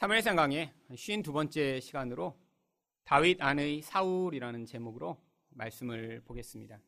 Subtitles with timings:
[0.00, 2.34] 3일 생강의 52번째 시간으로
[3.04, 6.80] 다윗 안의 사울이라는 제목으로 말씀을 보겠습니다.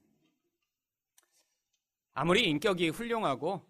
[2.15, 3.69] 아무리 인격이 훌륭하고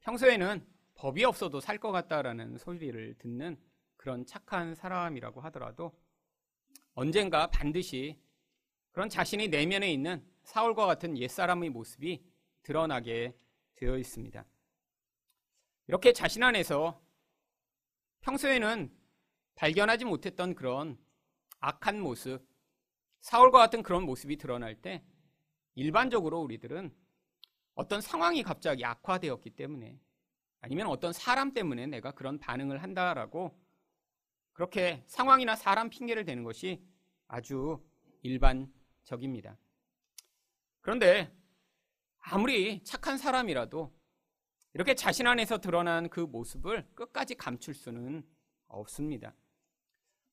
[0.00, 3.56] 평소에는 법이 없어도 살 것 같다라는 소리를 듣는
[3.96, 5.98] 그런 착한 사람이라고 하더라도
[6.92, 8.20] 언젠가 반드시
[8.92, 12.22] 그런 자신이 내면에 있는 사울과 같은 옛사람의 모습이
[12.64, 13.34] 드러나게
[13.76, 14.44] 되어 있습니다.
[15.86, 17.07] 이렇게 자신 안에서
[18.20, 18.94] 평소에는
[19.54, 20.98] 발견하지 못했던 그런
[21.60, 22.46] 악한 모습,
[23.20, 25.04] 사울과 같은 그런 모습이 드러날 때
[25.74, 26.94] 일반적으로 우리들은
[27.74, 30.00] 어떤 상황이 갑자기 악화되었기 때문에
[30.60, 33.56] 아니면 어떤 사람 때문에 내가 그런 반응을 한다라고
[34.52, 36.82] 그렇게 상황이나 사람 핑계를 대는 것이
[37.28, 37.80] 아주
[38.22, 39.56] 일반적입니다.
[40.80, 41.32] 그런데
[42.18, 43.96] 아무리 착한 사람이라도
[44.78, 48.22] 이렇게 자신 안에서 드러난 그 모습을 끝까지 감출 수는
[48.68, 49.34] 없습니다.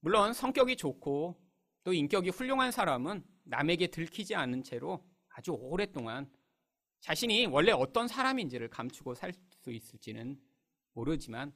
[0.01, 1.35] 물론 성격이 좋고
[1.83, 6.31] 또 인격이 훌륭한 사람은 남에게 들키지 않은 채로 아주 오랫동안
[6.99, 10.39] 자신이 원래 어떤 사람인지를 감추고 살 수 있을지는
[10.93, 11.51] 모르지만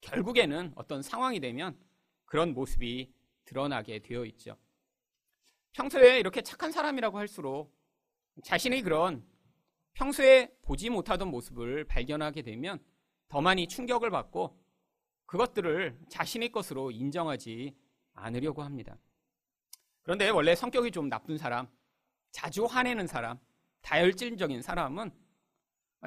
[0.00, 1.78] 결국에는 어떤 상황이 되면
[2.24, 3.12] 그런 모습이
[3.44, 4.56] 드러나게 되어 있죠.
[5.72, 7.76] 평소에 이렇게 착한 사람이라고 할수록
[8.42, 9.22] 자신의 그런
[9.94, 12.84] 평소에 보지 못하던 모습을 발견하게 되면
[13.28, 14.60] 더 많이 충격을 받고
[15.26, 17.74] 그것들을 자신의 것으로 인정하지
[18.12, 18.98] 않으려고 합니다.
[20.02, 21.68] 그런데 원래 성격이 좀 나쁜 사람,
[22.30, 23.38] 자주 화내는 사람,
[23.80, 25.10] 다혈질적인 사람은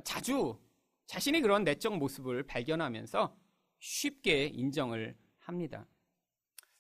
[0.04, 0.60] 자주
[1.08, 3.36] 자신의 그런 내적 모습을 발견하면서
[3.80, 5.88] 쉽게 인정을 합니다.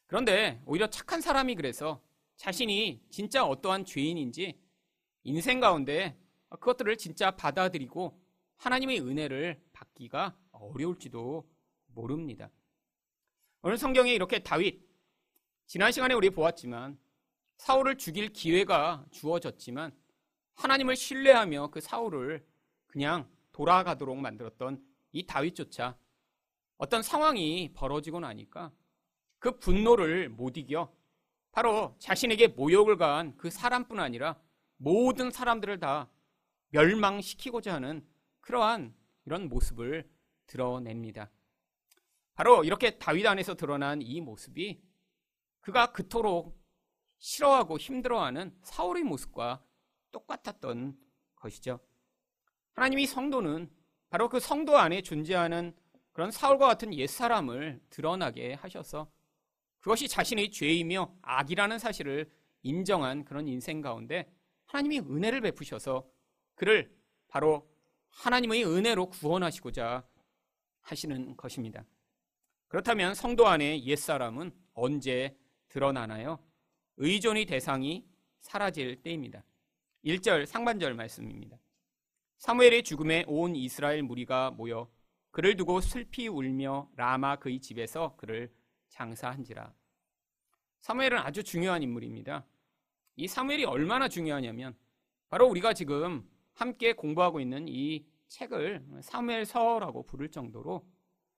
[0.05, 2.03] 그런데 오히려 착한 사람이 그래서
[2.35, 4.59] 자신이 진짜 어떠한 죄인인지
[5.23, 6.17] 인생 가운데
[6.49, 8.19] 그것들을 진짜 받아들이고
[8.57, 11.47] 하나님의 은혜를 받기가 어려울지도
[11.87, 12.49] 모릅니다.
[13.61, 14.81] 오늘 성경에 이렇게 다윗,
[15.65, 16.97] 지난 시간에 우리 보았지만
[17.57, 19.91] 사울을 죽일 기회가 주어졌지만
[20.55, 22.45] 하나님을 신뢰하며 그 사울을
[22.87, 25.97] 그냥 돌아가도록 만들었던 이 다윗조차
[26.77, 28.71] 어떤 상황이 벌어지고 나니까
[29.39, 30.93] 그 분노를 못 이겨
[31.51, 34.39] 바로 자신에게 모욕을 가한 그 사람뿐 아니라
[34.77, 36.09] 모든 사람들을 다
[36.77, 38.05] 멸망시키고자 하는
[38.39, 38.93] 그러한
[39.25, 40.07] 이런 모습을
[40.45, 41.31] 드러냅니다.
[42.35, 44.79] 바로 이렇게 다윗 안에서 드러난 이 모습이
[45.61, 46.55] 그가 그토록
[47.17, 49.63] 싫어하고 힘들어하는 사울의 모습과
[50.11, 50.95] 똑같았던
[51.35, 51.79] 것이죠.
[52.73, 53.71] 하나님이 성도는
[54.09, 55.75] 바로 그 성도 안에 존재하는
[56.13, 59.11] 그런 사울과 같은 옛사람을 드러나게 하셔서
[59.79, 64.31] 그것이 자신의 죄이며 악이라는 사실을 인정한 그런 인생 가운데
[64.67, 66.07] 하나님이 은혜를 베푸셔서
[66.57, 66.91] 그를
[67.27, 67.69] 바로
[68.09, 70.03] 하나님의 은혜로 구원하시고자
[70.81, 71.85] 하시는 것입니다.
[72.67, 75.37] 그렇다면 성도 안에 옛사람은 언제
[75.69, 76.39] 드러나나요?
[76.97, 78.05] 의존의 대상이
[78.39, 79.43] 사라질 때입니다.
[80.03, 81.57] 1절 상반절 말씀입니다.
[82.39, 84.89] 사무엘의 죽음에 온 이스라엘 무리가 모여
[85.29, 88.51] 그를 두고 슬피 울며 라마 그의 집에서 그를
[88.89, 89.73] 장사한지라.
[90.79, 92.45] 사무엘은 아주 중요한 인물입니다.
[93.15, 94.75] 이 사무엘이 얼마나 중요하냐면
[95.29, 100.85] 바로 우리가 지금 함께 공부하고 있는 이 책을 사무엘서라고 부를 정도로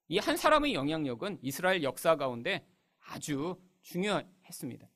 [0.07, 2.65] 이 한 사람의 영향력은 이스라엘 역사 가운데
[2.99, 4.89] 아주 중요했습니다.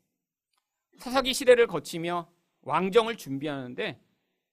[0.98, 4.02] 사사기 시대를 거치며 왕정을 준비하는데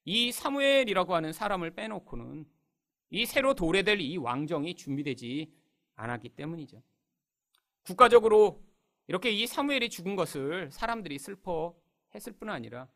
[0.04, 2.44] 이 사무엘이라고 하는 사람을 빼놓고는
[3.10, 5.50] 이 새로 도래될 이 왕정이 준비되지
[5.94, 6.82] 않았기 때문이죠.
[7.84, 8.62] 국가적으로
[9.06, 12.88] 이렇게 이 사무엘이 죽은 것을 사람들이 슬퍼했을 뿐 아니라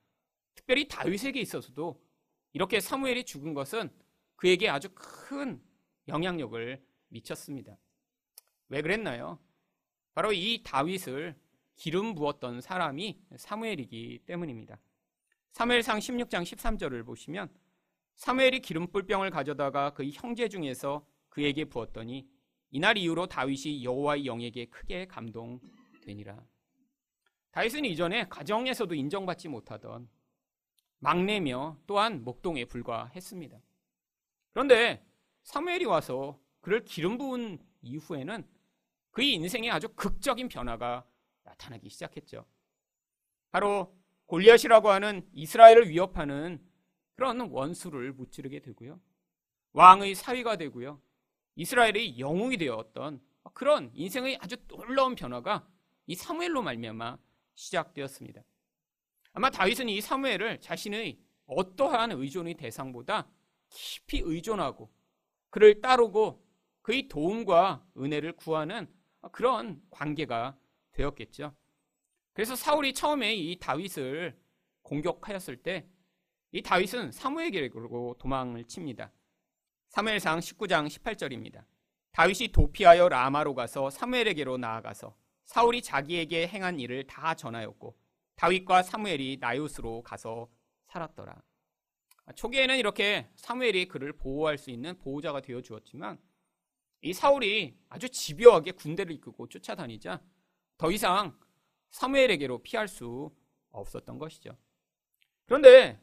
[0.54, 2.03] 특별히 다윗에게 있어서도
[2.54, 3.91] 이렇게 사무엘이 죽은 것은
[4.37, 5.60] 그에게 아주 큰
[6.09, 7.76] 영향력을 미쳤습니다.
[8.69, 9.38] 왜 그랬나요?
[10.15, 11.37] 바로 이 다윗을
[11.75, 14.78] 기름 부었던 사람이 사무엘이기 때문입니다.
[15.50, 17.53] 사무엘상 16장 13절을 보시면
[18.15, 22.28] 사무엘이 기름 뿔병을 가져다가 그의 형제 중에서 그에게 부었더니
[22.71, 26.41] 이날 이후로 다윗이 여호와의 영에게 크게 감동되니라.
[27.51, 30.09] 다윗은 이전에 가정에서도 인정받지 못하던
[31.04, 33.59] 막내며 또한 목동에 불과했습니다.
[34.53, 35.06] 그런데
[35.42, 38.48] 사무엘이 와서 그를 기름 부은 이후에는
[39.10, 41.06] 그의 인생에 아주 극적인 변화가
[41.42, 42.47] 나타나기 시작했죠.
[43.51, 43.95] 바로
[44.27, 46.59] 골리앗이라고 하는 이스라엘을 위협하는
[47.15, 48.98] 그런 원수를 무찌르게 되고요.
[49.74, 51.01] 왕의 사위가 되고요.
[51.56, 53.21] 이스라엘의 영웅이 되었던
[53.53, 55.68] 그런 인생의 아주 놀라운 변화가
[56.06, 57.18] 이 사무엘로 말미암아
[57.54, 58.42] 시작되었습니다.
[59.34, 63.28] 아마 다윗은 이 사무엘을 자신의 어떠한 의존의 대상보다
[63.69, 64.91] 깊이 의존하고
[65.51, 66.42] 그를 따르고
[66.81, 68.89] 그의 도움과 은혜를 구하는
[69.33, 70.57] 그런 관계가
[70.92, 71.54] 되었겠죠.
[72.33, 74.39] 그래서 사울이 처음에 이 다윗을
[74.83, 75.95] 공격하였을 때
[76.54, 79.10] 이 다윗은 사무엘에게로 도망을 칩니다.
[79.89, 81.65] 사무엘상 19장 18절입니다.
[82.13, 85.16] 다윗이 도피하여 라마로 가서 사무엘에게로 나아가서
[85.47, 87.98] 사울이 자기에게 행한 일을 다 전하였고
[88.36, 90.48] 다윗과 사무엘이 나요스로 가서
[90.86, 91.42] 살았더라.
[92.34, 96.19] 초기에는 이렇게 사무엘이 그를 보호할 수 있는 보호자가 되어 주었지만
[97.03, 100.22] 이 사울이 아주 집요하게 군대를 이끌고 쫓아다니자
[100.78, 101.39] 더 이상
[101.91, 103.31] 사무엘에게로 피할 수
[103.71, 104.57] 없었던 것이죠.
[105.45, 106.01] 그런데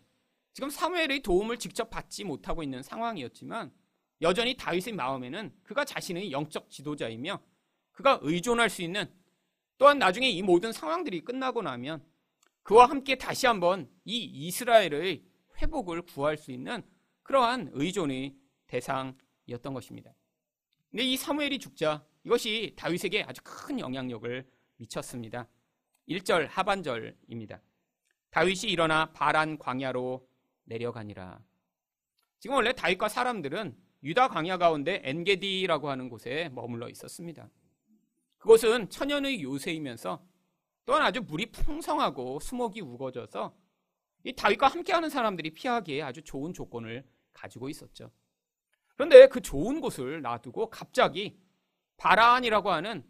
[0.53, 3.73] 지금 사무엘의 도움을 직접 받지 못하고 있는 상황이었지만
[4.21, 7.41] 여전히 다윗의 마음에는 그가 자신의 영적 지도자이며
[7.91, 9.11] 그가 의존할 수 있는
[9.77, 12.05] 또한 나중에 이 모든 상황들이 끝나고 나면
[12.63, 15.23] 그와 함께 다시 한번 이 이스라엘의
[15.61, 16.83] 회복을 구할 수 있는
[17.23, 18.35] 그러한 의존의
[18.67, 20.13] 대상이었던 것입니다.
[20.89, 24.47] 근데 이 사무엘이 죽자 이것이 다윗에게 아주 큰 영향력을
[24.77, 25.47] 미쳤습니다.
[26.07, 27.61] 1절 하반절입니다.
[28.31, 30.27] 다윗이 일어나 바란 광야로
[30.65, 31.41] 내려가니라.
[32.39, 37.49] 지금 원래 다윗과 사람들은 유다 광야 가운데 엔게디라고 하는 곳에 머물러 있었습니다.
[38.39, 40.25] 그곳은 천연의 요새이면서
[40.85, 43.55] 또한 아주 물이 풍성하고 수목이 우거져서
[44.23, 48.11] 이 다윗과 함께하는 사람들이 피하기에 아주 좋은 조건을 가지고 있었죠.
[48.95, 51.39] 그런데 그 좋은 곳을 놔두고 갑자기
[51.97, 53.03] 바란이라고 하는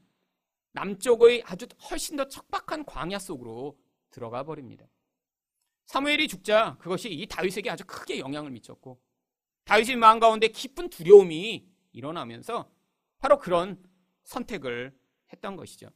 [0.74, 3.78] 남쪽의 아주 훨씬 더 척박한 광야 속으로
[4.10, 4.86] 들어가 버립니다.
[5.86, 9.02] 사무엘이 죽자 그것이 이 다윗에게 아주 크게 영향을 미쳤고
[9.66, 12.72] 다윗의 마음 가운데 깊은 두려움이 일어나면서
[13.20, 13.82] 바로 그런
[14.24, 14.98] 선택을
[15.34, 15.90] 했던 것이죠.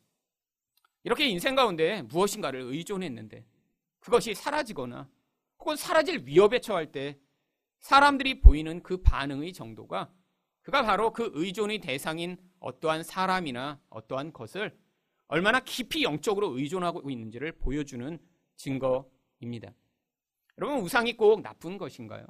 [1.05, 3.45] 이렇게 인생 가운데 무엇인가를 의존했는데
[3.99, 5.07] 그것이 사라지거나
[5.59, 7.17] 혹은 사라질 위협에 처할 때
[7.79, 10.11] 사람들이 보이는 그 반응의 정도가
[10.63, 14.75] 그가 바로 그 의존의 대상인 어떠한 사람이나 어떠한 것을
[15.27, 18.17] 얼마나 깊이 영적으로 의존하고 있는지를 보여주는
[18.55, 19.73] 증거입니다.
[20.57, 22.25] 여러분, 우상이 꼭 나쁜 것인가요?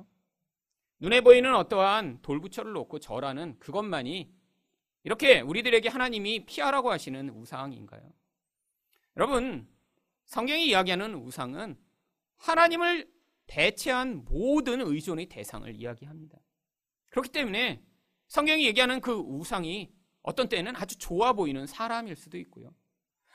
[1.00, 4.34] 눈에 보이는 어떠한 돌부처를 놓고 절하는 그것만이
[5.04, 8.02] 이렇게 우리들에게 하나님이 피하라고 하시는 우상인가요?
[9.18, 9.66] 여러분,
[10.26, 11.80] 성경이 이야기하는 우상은
[12.36, 13.10] 하나님을
[13.48, 16.38] 대체한 모든 의존의 대상을 이야기합니다.
[17.10, 17.82] 그렇기 때문에
[18.28, 22.76] 성경이 얘기하는 그 우상이 어떤 때는 아주 좋아 보이는 사람일 수도 있고요.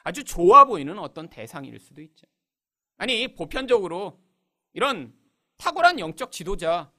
[0.03, 2.27] 아주 좋아 보이는 어떤 대상일 수도 있죠.
[2.99, 4.23] 아니, 보편적으로
[4.75, 5.15] 이런
[5.57, 6.93] 탁월한 영적 지도자,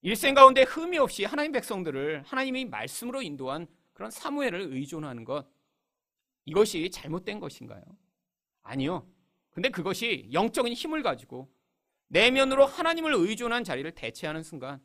[0.00, 5.46] 일생 가운데 흠이 없이 하나님 백성들을 하나님의 말씀으로 인도한 그런 사무엘을 의존하는 것,
[6.44, 7.82] 이것이 잘못된 것인가요?
[8.62, 9.06] 아니요.
[9.50, 11.52] 근데 그것이 영적인 힘을 가지고
[12.08, 14.80] 내면으로 하나님을 의존한 자리를 대체하는 순간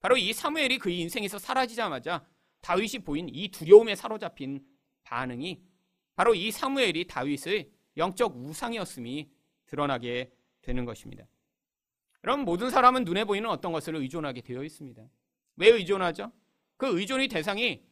[0.00, 2.24] 바로 이 사무엘이 그의 인생에서 사라지자마자
[2.60, 4.64] 다윗이 보인 이 두려움에 사로잡힌
[5.02, 5.62] 반응이
[6.14, 9.30] 바로 이 사무엘이 다윗의 영적 우상이었음이
[9.66, 11.26] 드러나게 되는 것입니다.
[12.24, 15.02] 여러분 모든 사람은 눈에 보이는 어떤 것을 의존하게 되어 있습니다.
[15.56, 16.32] 왜 의존하죠?
[16.76, 17.82] 그 의존의 대상이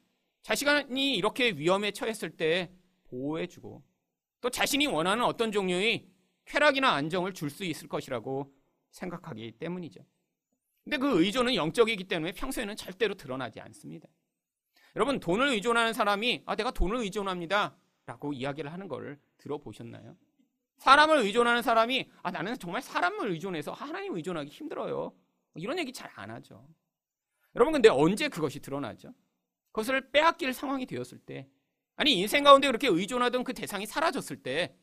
[0.42, 2.72] 자신이 이렇게 위험에 처했을 때
[3.12, 3.82] 보호해주고
[4.40, 6.08] 또 자신이 원하는 어떤 종류의
[6.46, 8.52] 쾌락이나 안정을 줄 수 있을 것이라고
[8.90, 10.00] 생각하기 때문이죠.
[10.82, 14.08] 근데 그 의존은 영적이기 때문에 평소에는 절대로 드러나지 않습니다.
[14.96, 17.76] 여러분, 돈을 의존하는 사람이, 아, 내가 돈을 의존합니다.
[18.04, 20.16] 라고 이야기를 하는 걸 들어보셨나요?
[20.78, 25.14] 사람을 의존하는 사람이, 아, 나는 정말 사람을 의존해서 하나님 의존하기 힘들어요.
[25.54, 26.66] 이런 얘기 잘 안 하죠.
[27.54, 29.14] 여러분, 근데 언제 그것이 드러나죠?
[29.70, 31.48] 그것을 빼앗길 상황이 되었을 때,
[31.96, 34.74] 아니, 인생 가운데 그렇게 의존하던 그 대상이 사라졌을 때,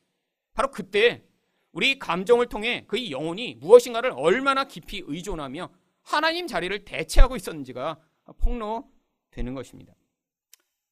[0.54, 1.24] 바로 그때
[1.72, 5.70] 우리 감정을 통해 그의 영혼이 무엇인가를 얼마나 깊이 의존하며
[6.01, 8.00] 하나님 자리를 대체하고 있었는지가
[8.39, 9.94] 폭로되는 것입니다.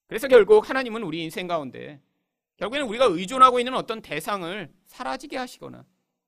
[0.08, 2.02] 그래서 결국 하나님은 우리 인생 가운데
[2.58, 5.86] 결국에는 우리가 의존하고 있는 어떤 대상을 사라지게 하시거나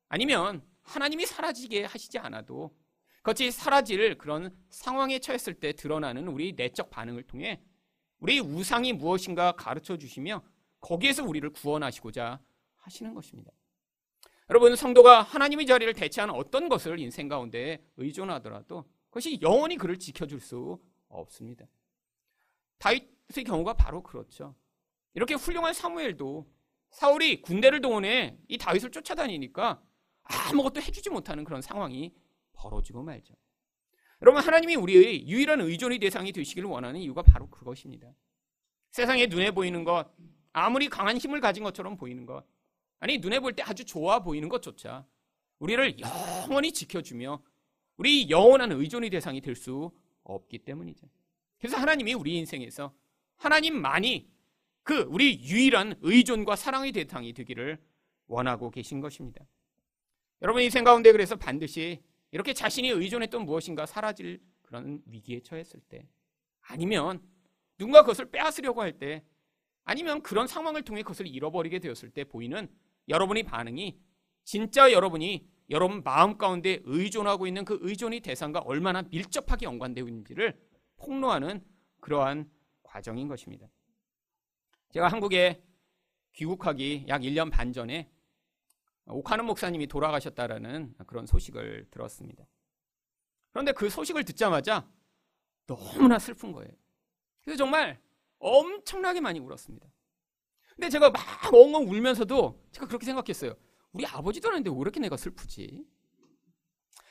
[0.10, 2.76] 아니면 하나님이 사라지게 하시지 않아도
[3.18, 7.62] 그것이 사라질 그런 상황에 처했을 때 드러나는 우리 내적 반응을 통해
[8.20, 10.44] 우리 우상이 무엇인가 가르쳐 주시며
[10.82, 12.40] 거기에서 우리를 구원하시고자
[12.78, 13.52] 하시는 것입니다.
[14.50, 20.80] 여러분 성도가 하나님의 자리를 대체하는 어떤 것을 인생 가운데 의존하더라도 그것이 영원히 그를 지켜줄 수
[21.08, 21.66] 없습니다.
[22.80, 24.56] 다윗의 경우가 바로 그렇죠.
[25.14, 26.48] 이렇게 훌륭한 사무엘도
[26.92, 29.82] 사울이 군대를 동원해 이 다윗을 쫓아다니니까
[30.24, 32.14] 아무것도 해주지 못하는 그런 상황이
[32.54, 33.36] 벌어지고 말죠.
[34.22, 38.14] 여러분 하나님이 우리의 유일한 의존의 대상이 되시기를 원하는 이유가 바로 그것입니다.
[38.92, 40.08] 세상에 눈에 보이는 것,
[40.52, 42.46] 아무리 강한 힘을 가진 것처럼 보이는 것,
[43.00, 45.06] 아니 눈에 볼 때 아주 좋아 보이는 것조차
[45.60, 47.42] 우리를 영원히 지켜주며
[47.98, 49.92] 우리 영원한 의존의 대상이 될 수
[50.24, 51.08] 없기 때문이죠.
[51.60, 52.94] 그래서 하나님이 우리 인생에서
[53.38, 54.30] 하나님만이
[54.84, 57.80] 그 우리 유일한 의존과 사랑의 대상이 되기를
[58.28, 59.46] 원하고 계신 것입니다.
[60.42, 66.08] 여러분 이 생각 가운데 그래서 반드시 이렇게 자신이 의존했던 무엇인가 사라질 그런 위기에 처했을 때
[66.62, 67.22] 아니면
[67.78, 69.24] 누군가 그것을 빼앗으려고 할 때
[69.84, 72.68] 아니면 그런 상황을 통해 그것을 잃어버리게 되었을 때 보이는
[73.08, 74.00] 여러분의 반응이
[74.44, 80.60] 진짜 여러분이 여러분 마음 가운데 의존하고 있는 그 의존의 대상과 얼마나 밀접하게 연관되어 있는지를
[80.98, 81.64] 폭로하는
[82.02, 82.52] 그러한
[82.84, 83.68] 과정인 것입니다.
[84.92, 85.64] 제가 한국에
[86.34, 88.12] 귀국하기 약 1년 반 전에
[89.10, 92.48] 오카는 목사님이 돌아가셨다라는 그런 소식을 들었습니다.
[93.52, 94.88] 그런데 그 소식을 듣자마자
[95.66, 96.72] 너무나 슬픈 거예요.
[97.44, 98.02] 그래서 정말
[98.40, 99.88] 엄청나게 많이 울었습니다.
[100.76, 101.22] 근데 제가 막
[101.54, 103.54] 엉엉 울면서도 제가 그렇게 생각했어요.
[103.92, 105.86] 우리 아버지도 아닌데 왜 이렇게 내가 슬프지?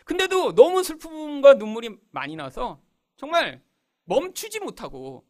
[0.04, 2.80] 근데도 너무 슬픔과 눈물이 많이 나서
[3.16, 3.62] 정말
[4.04, 5.26] 멈추지 못하고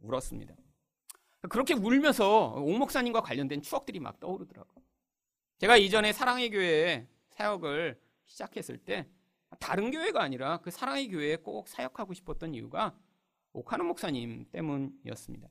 [0.00, 0.54] 울었습니다.
[1.50, 4.81] 그렇게 울면서 옥 목사님과 관련된 추억들이 막 떠오르더라고요.
[5.62, 9.08] 제가 이전에 사랑의 교회에 사역을 시작했을 때
[9.60, 12.98] 다른 교회가 아니라 그 사랑의 교회에 꼭 사역하고 싶었던 이유가
[13.52, 15.48] 오카노 목사님 때문이었습니다.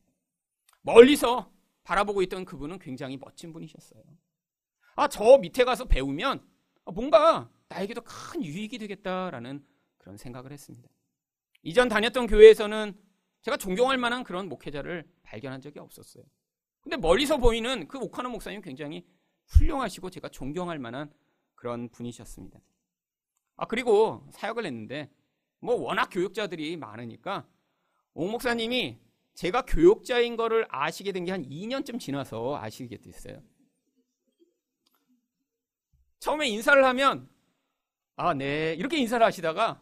[0.81, 1.53] 멀리서
[1.83, 4.03] 바라보고 있던 그분은 굉장히 멋진 분이셨어요.
[4.97, 6.45] 아, 저 밑에 가서 배우면
[6.93, 9.65] 뭔가 나에게도 큰 유익이 되겠다라는
[9.97, 10.89] 그런 생각을 했습니다.
[11.63, 12.99] 이전 다녔던 교회에서는
[13.43, 16.25] 제가 존경할 만한 그런 목회자를 발견한 적이 없었어요.
[16.81, 19.05] 근데 멀리서 보이는 그 오카노 목사님 굉장히
[19.51, 21.11] 훌륭하시고 제가 존경할 만한
[21.55, 22.59] 그런 분이셨습니다.
[23.57, 25.09] 아, 그리고 사역을 했는데
[25.59, 27.45] 뭐 워낙 교육자들이 많으니까
[28.13, 28.99] 옥 목사님이
[29.35, 33.41] 제가 교육자인 거를 아시게 된 게 한 2년쯤 지나서 아시게 됐어요.
[36.19, 37.29] 처음에 인사를 하면
[38.15, 38.73] 아, 네.
[38.77, 39.81] 이렇게 인사를 하시다가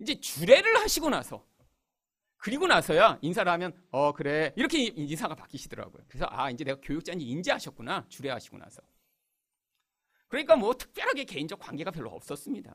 [0.00, 1.46] 이제 주례를 하시고 나서
[2.36, 6.02] 그리고 나서야 인사를 하면 어 그래 이렇게 인사가 바뀌시더라고요.
[6.08, 8.80] 그래서 아 이제 내가 교육자인지 인지하셨구나 주례하시고 나서.
[10.30, 12.74] 그러니까 뭐 특별하게 개인적 관계가 별로 없었습니다.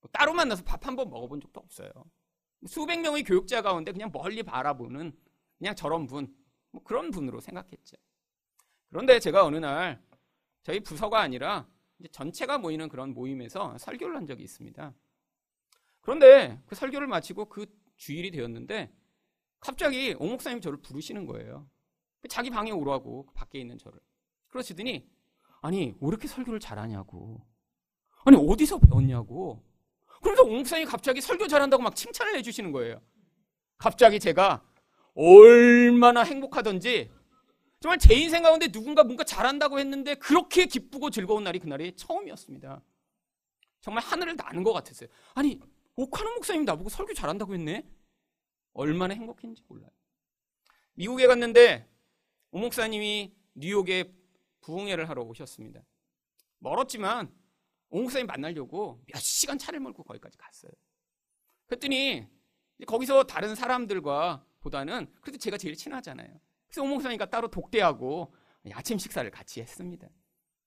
[0.00, 1.90] 뭐 따로 만나서 밥 한 번 먹어본 적도 없어요.
[2.66, 5.12] 수백 명의 교육자 가운데 그냥 멀리 바라보는
[5.58, 6.34] 그냥 저런 분,
[6.70, 7.96] 뭐 그런 분으로 생각했죠.
[8.88, 10.02] 그런데 제가 어느 날
[10.62, 11.68] 저희 부서가 아니라
[12.12, 14.94] 전체가 모이는 그런 모임에서 설교를 한 적이 있습니다.
[16.00, 18.92] 그런데 그 설교를 마치고 그 주일이 되었는데
[19.60, 21.68] 갑자기 옥 목사님이 저를 부르시는 거예요.
[22.28, 23.98] 자기 방에 오라고 밖에 있는 저를.
[24.48, 25.08] 그러시더니
[25.64, 27.40] 아니 왜 이렇게 설교를 잘하냐고.
[28.26, 29.64] 아니 어디서 배웠냐고.
[30.20, 33.00] 옥 목사님이 갑자기 설교 잘한다고 막 칭찬을 해주시는 거예요.
[33.78, 34.62] 갑자기 제가
[35.14, 37.10] 얼마나 행복하던지
[37.80, 42.82] 정말 제 인생 가운데 누군가 뭔가 잘한다고 했는데 그렇게 기쁘고 즐거운 날이 그날이 처음이었습니다.
[43.80, 45.08] 정말 하늘을 나는 것 같았어요.
[45.34, 45.60] 아니
[45.96, 47.88] 오카노 목사님 나보고 설교 잘한다고 했네?
[48.74, 49.88] 얼마나 행복했는지 몰라요.
[50.92, 51.88] 미국에 갔는데
[52.50, 54.23] 오 목사님이 뉴욕에
[54.64, 55.82] 부흥회를 하러 오셨습니다.
[56.58, 57.32] 멀었지만
[57.90, 60.72] 오 목사님 만나려고 몇 시간 차를 몰고 거기까지 갔어요.
[61.66, 62.26] 그랬더니
[62.86, 66.40] 거기서 다른 사람들과 보다는 그래도 제가 제일 친하잖아요.
[66.66, 68.34] 그래서 오 목사님과 따로 독대하고
[68.72, 70.08] 아침 식사를 같이 했습니다.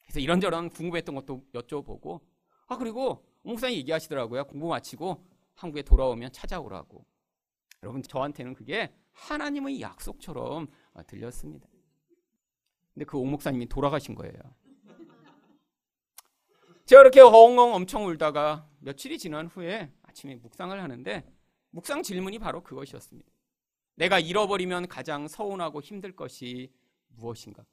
[0.03, 2.21] 그래서 이런저런 궁금했던 것도 여쭤보고
[2.67, 4.45] 아 그리고 목사님 얘기하시더라고요.
[4.45, 5.25] 공부 마치고
[5.55, 7.03] 한국에 돌아오면 찾아오라고.
[7.83, 11.67] 여러분 저한테는 그게 하나님의 약속처럼 어, 들렸습니다.
[12.97, 14.33] 근데 그 옥목사님이 돌아가신 거예요.
[16.87, 21.31] 제가 이렇게 엉엉 엄청 울다가 며칠이 지난 후에 아침에 묵상을 하는데
[21.69, 23.29] 묵상 질문이 바로 그것이었습니다.
[23.97, 26.73] 내가 잃어버리면 가장 서운하고 힘들 것이
[27.09, 27.63] 무엇인가?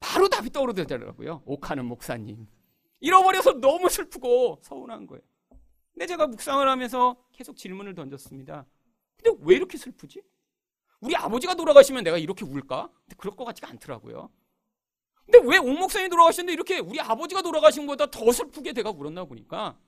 [0.00, 1.44] 바로 답이 떠오르더라고요.
[1.46, 2.46] 옥하는 목사님.
[3.00, 5.22] 잃어버려서 너무 슬프고 서운한 거예요.
[5.94, 8.66] 근데 제가 묵상을 하면서 계속 질문을 던졌습니다.
[9.16, 10.22] 근데 왜 이렇게 슬프지?
[11.00, 12.90] 우리 아버지가 돌아가시면 내가 이렇게 울까?
[13.04, 14.28] 근데 그럴 것 같지가 않더라고요.
[15.32, 19.78] 근데 왜 옥목사님이 돌아가셨는데 이렇게 우리 아버지가 돌아가신 것보다 더 슬프게 내가 울었나 보니까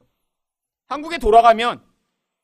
[0.87, 1.85] 한국에 돌아가면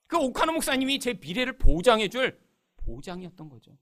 [0.06, 2.38] 그 옥하는 목사님이 제 미래를 보장해줄
[2.76, 3.78] 보장이었던 거죠.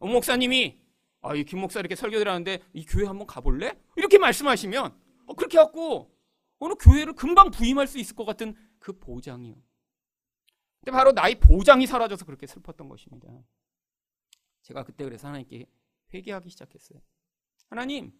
[0.00, 0.80] 옥 목사님이
[1.20, 3.78] 아, 이 김 목사 이렇게 설교를 하는데 이 교회 한번 가볼래?
[3.96, 6.10] 이렇게 말씀하시면 어, 그렇게 갖고
[6.58, 9.54] 어느 교회를 금방 부임할 수 있을 것 같은 그 보장이요.
[10.80, 13.28] 근데 바로 나의 보장이 사라져서 그렇게 슬펐던 것입니다.
[14.62, 15.66] 제가 그때 그래서 하나님께
[16.14, 16.98] 회개하기 시작했어요.
[17.76, 18.12] 하나님,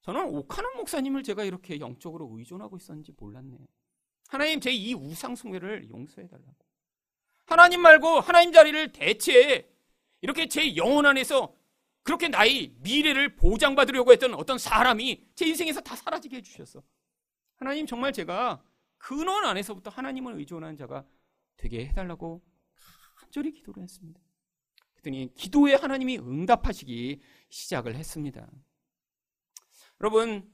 [0.00, 3.64] 저는 오카는 목사님을 제가 이렇게 영적으로 의존하고 있었는지 몰랐네요.
[4.26, 6.56] 하나님, 제 이 우상숭배를 용서해달라고.
[7.46, 9.68] 하나님 말고 하나님 자리를 대체해
[10.22, 11.54] 이렇게 제 영혼 안에서
[12.02, 16.82] 그렇게 나의 미래를 보장받으려고 했던 어떤 사람이 제 인생에서 다 사라지게 해주셨어.
[17.54, 18.60] 하나님 정말 제가
[18.98, 21.06] 근원 안에서부터 하나님을 의존하는 자가
[21.56, 22.42] 되게 해달라고
[23.14, 24.20] 간절히 기도를 했습니다.
[24.94, 27.20] 그랬더니 기도에 하나님이 응답하시기
[27.54, 28.50] 시작을 했습니다.
[30.00, 30.52] 여러분,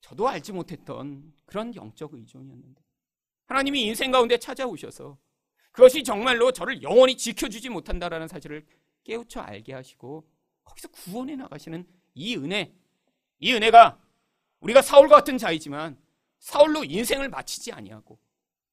[0.00, 2.82] 저도 알지 못했던 그런 영적 의존이었는데
[3.46, 5.18] 하나님이 인생 가운데 찾아오셔서
[5.70, 8.66] 그것이 정말로 저를 영원히 지켜주지 못한다라는 사실을
[9.04, 10.28] 깨우쳐 알게 하시고
[10.64, 12.74] 거기서 구원해 나가시는 이 은혜,
[13.38, 13.98] 이 은혜가
[14.60, 15.98] 우리가 사울과 같은 자이지만
[16.38, 18.18] 사울로 인생을 마치지 아니하고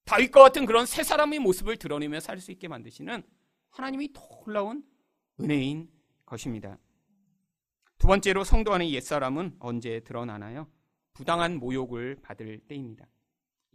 [0.04, 3.24] 다윗과 같은 그런 새 사람의 모습을 드러내며 살 수 있게 만드시는
[3.70, 4.84] 하나님이 놀라운
[5.40, 5.90] 은혜인
[6.26, 6.78] 것입니다.
[8.00, 10.72] 두 번째로 성도 안의 옛사람은 언제 드러나나요?
[11.12, 13.06] 부당한 모욕을 받을 때입니다.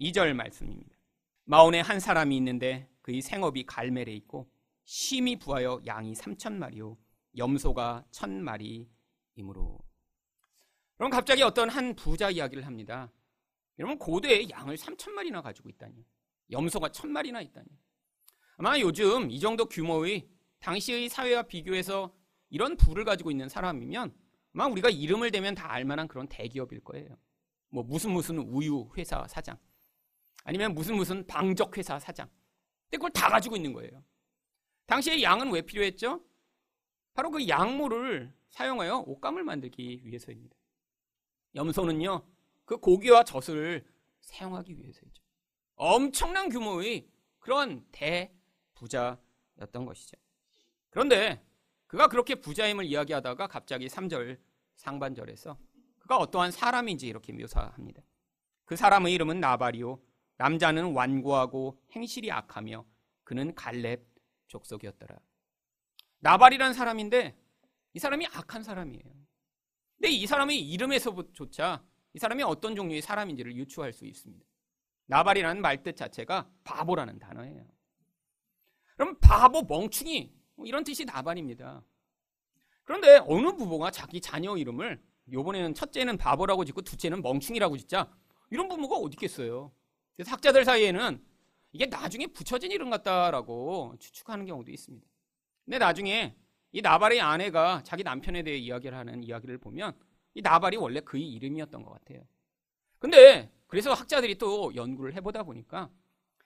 [0.00, 0.96] 2절 말씀입니다.
[1.44, 4.50] 마온에 한 사람이 있는데 그의 생업이 갈멜에 있고
[4.86, 6.96] 심히 부하여 양이 3천 마리요
[7.36, 9.78] 염소가 천 마리이므로.
[10.96, 13.12] 그럼 갑자기 어떤 한 부자 이야기를 합니다.
[13.78, 16.02] 여러분 고대에 양을 3천 마리나 가지고 있다니.
[16.50, 17.68] 염소가 천 마리나 있다니.
[18.56, 20.26] 아마 요즘 이 정도 규모의
[20.60, 22.16] 당시의 사회와 비교해서
[22.54, 24.14] 이런 부를 가지고 있는 사람이면
[24.54, 27.18] 아마 우리가 이름을 대면 다 알만한 그런 대기업일 거예요.
[27.68, 29.58] 뭐 무슨 무슨 우유 회사 사장
[30.44, 32.30] 아니면 무슨 무슨 방적 회사 사장.
[32.84, 34.04] 근데 그걸 다 가지고 있는 거예요.
[34.86, 36.24] 당시에 양은 왜 필요했죠?
[37.12, 40.56] 바로 그 양모를 사용하여 옷감을 만들기 위해서입니다.
[41.56, 42.24] 염소는요,
[42.64, 43.84] 그 고기와 젖을
[44.20, 45.24] 사용하기 위해서이죠.
[45.74, 47.08] 엄청난 규모의
[47.40, 50.16] 그런 대부자였던 것이죠.
[50.90, 51.44] 그런데
[51.94, 54.40] 그가 그렇게 부자임을 이야기하다가 갑자기 3절
[54.74, 55.56] 상반절에서
[56.00, 58.02] 그가 어떠한 사람인지 이렇게 묘사합니다.
[58.64, 60.02] 그 사람의 이름은 나발이요.
[60.38, 62.84] 남자는 완고하고 행실이 악하며
[63.22, 64.04] 그는 갈렙
[64.48, 65.16] 족속이었더라.
[66.18, 67.38] 나발이라는 사람인데
[67.92, 69.04] 이 사람이 악한 사람이에요.
[69.94, 74.44] 근데 이 사람의 이름에서조차 이 사람이 어떤 종류의 사람인지를 유추할 수 있습니다.
[75.06, 77.64] 나발이라는 말뜻 자체가 바보라는 단어예요.
[78.96, 81.82] 그럼 바보, 멍충이 뭐 이런 뜻이 나발입니다.
[82.84, 88.10] 그런데 어느 부모가 자기 자녀 이름을 요번에는 첫째는 바보라고 짓고 둘째는 멍충이라고 짓자
[88.50, 89.72] 이런 부모가 어디 있겠어요.
[90.16, 91.24] 그래서 학자들 사이에는
[91.72, 95.06] 이게 나중에 붙여진 이름 같다라고 추측하는 경우도 있습니다.
[95.64, 96.36] 근데 나중에
[96.72, 99.96] 이 나발의 아내가 자기 남편에 대해 이야기를 하는 이야기를 보면
[100.34, 102.26] 이 나발이 원래 그의 이름이었던 것 같아요.
[102.98, 105.90] 근데 그래서 학자들이 또 연구를 해보다 보니까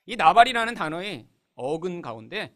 [0.07, 2.55] 이 나발이라는 단어의 어근 가운데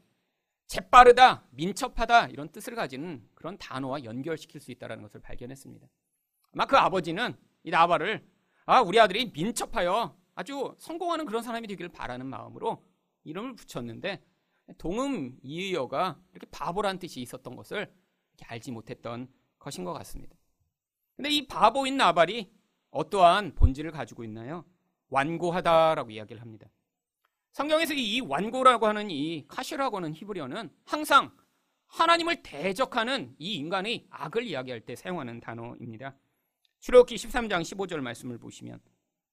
[0.73, 5.87] 재빠르다, 민첩하다 이런 뜻을 가지는 그런 단어와 연결시킬 수 있다는 것을 발견했습니다.
[6.55, 8.27] 아마 그 아버지는 이 나발을
[8.65, 12.83] 아 우리 아들이 민첩하여 아주 성공하는 그런 사람이 되기를 바라는 마음으로
[13.25, 14.25] 이름을 붙였는데
[14.79, 17.93] 동음 이의어가 이렇게 바보란 뜻이 있었던 것을
[18.47, 20.35] 알지 못했던 것인 것 같습니다.
[21.17, 22.51] 근데 이 바보인 나발이
[22.93, 24.65] 어떠한 본질을 가지고 있나요?
[25.11, 26.71] 완고하다라고 이야기를 합니다.
[27.53, 31.37] 성경에서 이 완고라고 하는 이 카시라고 하는 히브리어는 항상
[31.87, 36.17] 하나님을 대적하는 이 인간의 악을 이야기할 때 사용하는 단어입니다.
[36.81, 38.81] 출애굽기 13장 15절 말씀을 보시면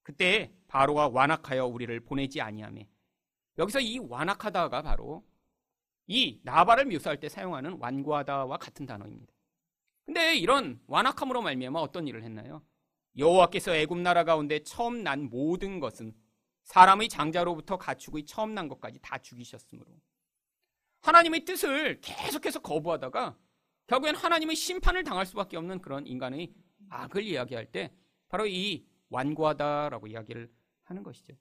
[0.04, 2.82] 그때 바로가 완악하여 우리를 보내지 아니하며
[3.58, 5.26] 여기서 이 완악하다가 바로
[6.06, 9.34] 이 나발을 묘사할 때 사용하는 완고하다와 같은 단어입니다.
[10.06, 12.64] 근데 이런 완악함으로 말미암아 어떤 일을 했나요?
[13.18, 16.14] 여호와께서 애굽 나라 가운데 처음 난 모든 것은
[16.70, 19.90] 사람의 장자로부터 가축의 처음 난 것까지 다 죽이셨으므로
[21.02, 23.36] 하나님의 뜻을 계속해서 거부하다가
[23.88, 26.54] 결국엔 하나님의 심판을 당할 수밖에 없는 그런 인간의
[26.90, 27.92] 악을 이야기할 때
[28.28, 30.52] 바로 이 완고하다라고 이야기를
[30.84, 31.34] 하는 것이죠.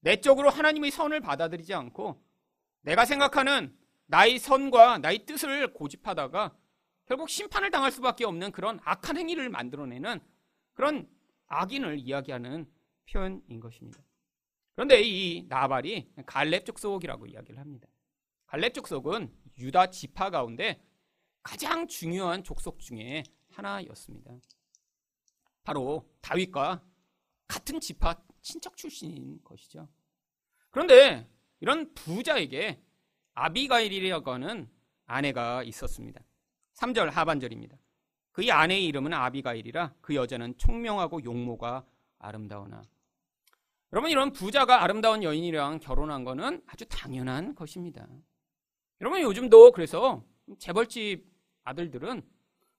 [0.00, 2.22] 내적으로 하나님의 선을 받아들이지 않고
[2.82, 6.54] 내가 생각하는 나의 선과 나의 뜻을 고집하다가
[7.06, 10.20] 결국 심판을 당할 수밖에 없는 그런 악한 행위를 만들어내는
[10.74, 11.08] 그런
[11.46, 12.70] 악인을 이야기하는
[13.10, 14.02] 표현인 것입니다.
[14.74, 17.88] 그런데 이 나발이 갈렙 족속이라고 이야기를 합니다.
[18.46, 20.82] 갈렙 족 속은 유다 지파 가운데
[21.42, 24.32] 가장 중요한 족속 중에 하나였습니다.
[25.64, 26.82] 바로 다윗과
[27.46, 29.88] 같은 지파 친척 출신인 것이죠.
[30.70, 31.28] 그런데
[31.60, 32.82] 이런 부자에게
[33.34, 34.68] 아비가일이라고 하는
[35.04, 36.20] 아내가 있었습니다.
[36.74, 37.76] 3절 하반절입니다.
[38.32, 41.86] 그의 아내의 이름은 아비가일이라 그 여자는 총명하고 용모가
[42.18, 42.82] 아름다우나.
[43.92, 48.06] 여러분 이런 부자가 아름다운 여인이랑 결혼한 것은 아주 당연한 것입니다.
[49.02, 50.24] 여러분 요즘도 그래서
[50.58, 51.26] 재벌집
[51.64, 52.22] 아들들은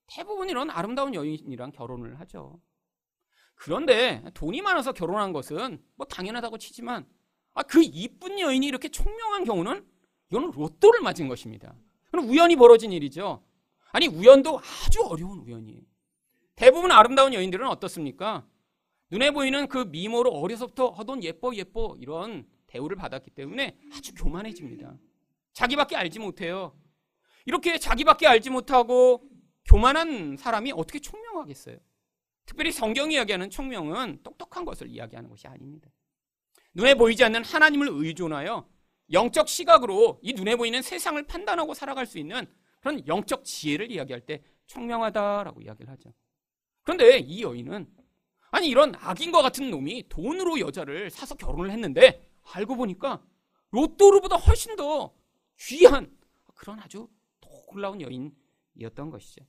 [0.07, 2.59] 대부분 이런 아름다운 여인이랑 결혼을 하죠.
[3.55, 7.05] 그런데 돈이 많아서 결혼한 것은 뭐 당연하다고 치지만
[7.53, 9.85] 아, 그 이쁜 여인이 이렇게 총명한 경우는
[10.31, 11.75] 이거는 로또를 맞은 것입니다.
[12.05, 13.43] 그건 우연히 벌어진 일이죠.
[13.91, 15.81] 아니 우연도 아주 어려운 우연이에요.
[16.55, 18.47] 대부분 아름다운 여인들은 어떻습니까?
[19.11, 24.97] 눈에 보이는 그 미모로 어려서부터 하던 예뻐 예뻐 이런 대우를 받았기 때문에 아주 교만해집니다.
[25.53, 26.75] 자기밖에 알지 못해요.
[27.45, 29.29] 이렇게 자기밖에 알지 못하고
[29.65, 31.77] 교만한 사람이 어떻게 총명하겠어요?
[32.45, 35.89] 특별히 성경이 이야기하는 총명은 똑똑한 것을 이야기하는 것이 아닙니다.
[36.73, 38.67] 눈에 보이지 않는 하나님을 의존하여
[39.11, 42.47] 영적 시각으로 이 눈에 보이는 세상을 판단하고 살아갈 수 있는
[42.79, 46.13] 그런 영적 지혜를 이야기할 때 총명하다라고 이야기를 하죠.
[46.81, 47.87] 그런데 이 여인은
[48.53, 53.19] 아니 이런 악인과 같은 놈이 돈으로 여자를 사서 결혼을 했는데 알고 보니까
[53.71, 55.11] 로또로보다 훨씬 더
[55.59, 56.15] 귀한
[56.53, 57.09] 그런 아주
[57.41, 59.43] 놀라운 여인이었던 것이죠.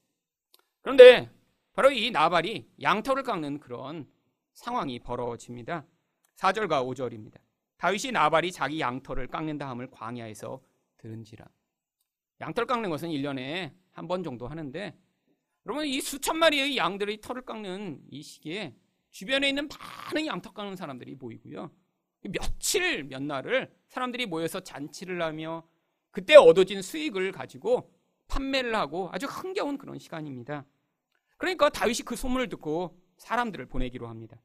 [0.80, 1.30] 그런데
[1.74, 4.10] 바로 이 나발이 양털을 깎는 그런
[4.54, 5.84] 상황이 벌어집니다.
[6.36, 7.38] 4절과 5절입니다.
[7.76, 10.62] 다윗이 나발이 자기 양털을 깎는 다음을 광야에서
[10.96, 11.44] 들은지라.
[12.40, 14.98] 양털 깎는 것은 1년에 한 번 정도 하는데
[15.66, 18.74] 여러분 이 수천 마리의 양들의 털을 깎는 이 시기에
[19.14, 21.70] 주변에 있는 많은 양털 깎는 사람들이 모이고요.
[22.22, 25.64] 며칠 몇 날을 사람들이 모여서 잔치를 하며
[26.10, 27.92] 그때 얻어진 수익을 가지고
[28.26, 30.66] 판매를 하고 아주 흥겨운 그런 시간입니다.
[31.36, 34.36] 그러니까 다윗이 그 소문을 듣고 사람들을 보내기로 합니다.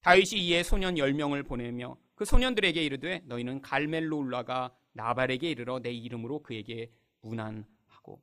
[0.00, 6.42] 다윗이 이에 소년 10명을 보내며 그 소년들에게 이르되 너희는 갈멜로 올라가 나발에게 이르러 내 이름으로
[6.42, 8.22] 그에게 문안하고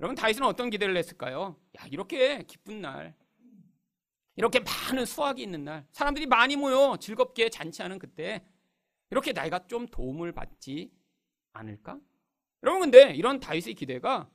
[0.00, 1.54] 여러분 다윗은 어떤 기대를 했을까요?
[1.78, 3.14] 야 이렇게 기쁜 날
[4.36, 8.44] 이렇게 많은 수확이 있는 날 사람들이 많이 모여 즐겁게 잔치하는 그때
[9.10, 10.92] 이렇게 내가 좀 도움을 받지
[11.52, 11.98] 않을까?
[12.62, 14.28] 여러분 근데 이런 다윗의 기대가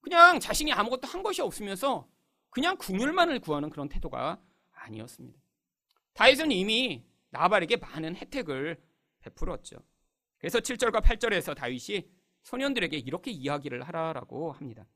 [0.00, 2.08] 그냥 자신이 아무것도 한 것이 없으면서
[2.50, 4.40] 그냥 궁율만을 구하는 그런 태도가
[4.72, 5.38] 아니었습니다.
[6.14, 8.80] 다윗은 이미 나발에게 많은 혜택을
[9.20, 9.76] 베풀었죠.
[10.38, 12.08] 그래서 7절과 8절에서 다윗이
[12.42, 14.86] 소년들에게 이렇게 이야기를 하라라고 합니다.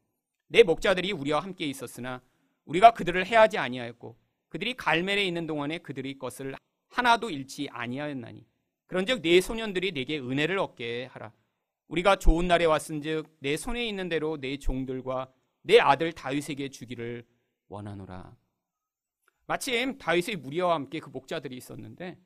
[0.46, 2.22] 내 목자들이 우리와 함께 있었으나
[2.64, 4.16] 우리가 그들을 해하지 아니하였고
[4.48, 6.54] 그들이 갈멜에 있는 동안에 그들의 것을
[6.90, 8.46] 하나도 잃지 아니하였나니
[8.86, 11.32] 그런즉 내 소년들이 내게 은혜를 얻게 하라.
[11.88, 17.26] 우리가 좋은 날에 왔은즉 내 손에 있는 대로 내 종들과 내 아들 다윗에게 주기를
[17.68, 18.36] 원하노라.
[19.46, 22.18] 마침 다윗의 무리와 함께 그 목자들이 있었는데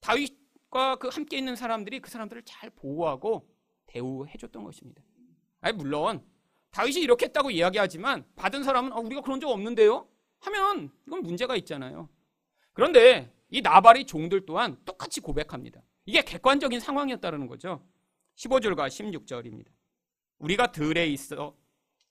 [0.00, 3.48] 다윗과 그 함께 있는 사람들이 그 사람들을 잘 보호하고
[3.86, 5.02] 대우해 줬던 것입니다.
[5.60, 6.24] 아니 물론
[6.74, 10.08] 다윗이 이렇게 했다고 이야기하지만 받은 사람은 어, 우리가 그런 적 없는데요?
[10.40, 12.08] 하면 이건 문제가 있잖아요.
[12.72, 15.80] 그런데 이 나발의 종들 또한 똑같이 고백합니다.
[16.04, 17.80] 이게 객관적인 상황이었다는 거죠.
[18.34, 19.68] 15절과 16절입니다.
[20.38, 21.56] 우리가 들에 있어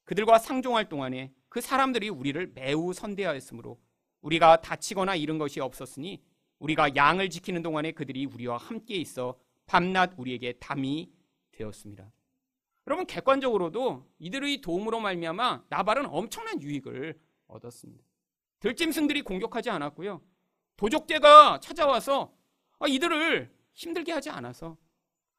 [0.05, 3.77] 그들과 상종할 동안에 그 사람들이 우리를 매우 선대하였으므로
[4.21, 6.23] 우리가 다치거나 잃은 것이 없었으니
[6.59, 11.11] 우리가 양을 지키는 동안에 그들이 우리와 함께 있어 밤낮 우리에게 담이
[11.51, 12.09] 되었습니다.
[12.85, 18.03] 여러분 객관적으로도 이들의 도움으로 말미암아 나발은 엄청난 유익을 얻었습니다.
[18.59, 20.21] 들짐승들이 공격하지 않았고요.
[20.75, 22.35] 도적대가 찾아와서
[22.79, 24.77] 아, 이들을 힘들게 하지 않아서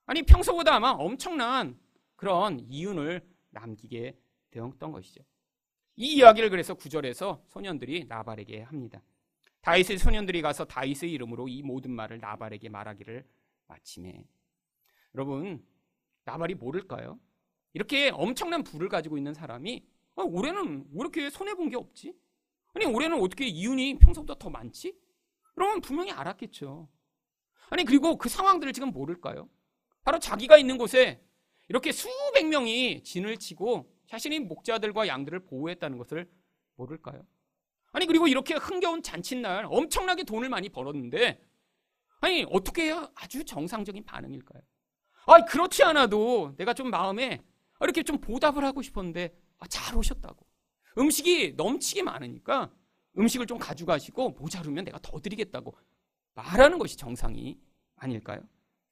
[0.06, 1.78] 아니 평소보다 아마 엄청난
[2.16, 4.18] 그런 이윤을 남기게
[4.50, 5.22] 되었던 것이죠.
[5.96, 9.02] 이 이야기를 그래서 구절에서 소년들이 나발에게 합니다.
[9.60, 13.26] 다윗의 소년들이 가서 다윗의 이름으로 이 모든 말을 나발에게 말하기를
[13.66, 14.24] 마침에
[15.14, 15.64] 여러분
[16.24, 17.18] 나발이 모를까요?
[17.74, 19.84] 이렇게 엄청난 부를 가지고 있는 사람이
[20.16, 22.14] 아, 올해는 왜 이렇게 손해 본 게 없지?
[22.72, 24.96] 아니 올해는 어떻게 이윤이 평소보다 더 많지?
[25.54, 26.88] 그러면 분명히 알았겠죠.
[27.70, 29.48] 아니 그리고 그 상황들을 지금 모를까요?
[30.02, 31.22] 바로 자기가 있는 곳에
[31.68, 36.30] 이렇게 수백 명이 진을 치고 자신이 목자들과 양들을 보호했다는 것을
[36.76, 37.24] 모를까요?
[37.92, 41.40] 아니 그리고 이렇게 흥겨운 잔칫날 엄청나게 돈을 많이 벌었는데
[42.20, 44.62] 아니 어떻게 해야 아주 정상적인 반응일까요?
[45.26, 47.40] 아 그렇지 않아도 내가 좀 마음에
[47.80, 50.46] 이렇게 좀 보답을 하고 싶었는데 아, 잘 오셨다고
[50.98, 52.72] 음식이 넘치게 많으니까
[53.18, 55.76] 음식을 좀 가져가시고 모자르면 내가 더 드리겠다고
[56.34, 57.58] 말하는 것이 정상이
[57.96, 58.40] 아닐까요?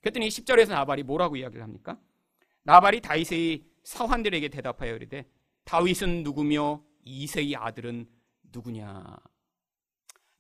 [0.01, 1.99] 그랬더니 10절에서 나발이 뭐라고 이야기를 합니까?
[2.65, 5.29] 나발이 다윗의 사환들에게 대답하여 이르되
[5.65, 8.07] 다윗은 누구며 이세의 아들은
[8.53, 9.17] 누구냐?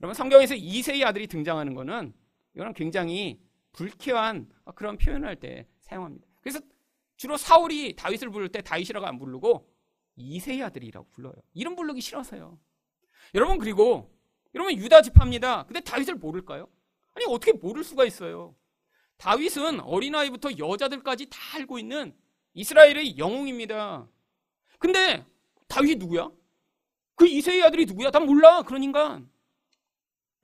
[0.01, 2.13] 여러분 성경에서 이세의 아들이 등장하는 것은
[2.55, 3.41] 이거는 굉장히
[3.73, 6.27] 불쾌한 그런 표현을 할 때 사용합니다.
[6.41, 6.61] 그래서
[7.17, 9.69] 주로 사울이 다윗을 부를 때 다윗이라고 안 부르고
[10.17, 11.35] 이세의 아들이라고 불러요.
[11.55, 12.59] 이름 부르기 싫어서요.
[13.35, 14.13] 여러분 그리고
[14.55, 15.65] 여러분 유다 지파입니다.
[15.65, 16.69] 근데 다윗을 모를까요?
[17.15, 18.55] 아니 어떻게 모를 수가 있어요?
[19.17, 22.15] 다윗은 어린아이부터 여자들까지 다 알고 있는
[22.55, 24.09] 이스라엘의 영웅입니다.
[24.79, 25.25] 근데
[25.69, 26.31] 다윗이 누구야?
[27.15, 28.11] 그 이세의 아들이 누구야?
[28.11, 28.63] 난 몰라.
[28.63, 29.31] 그런 인간.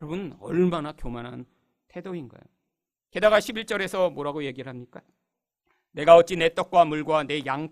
[0.01, 1.45] 여러분 얼마나 교만한
[1.89, 2.41] 태도인가요?
[3.11, 5.03] 게다가 11절에서 뭐라고 얘기를 합니까?
[5.99, 7.69] 내가 어찌 내 떡과 물과 내 양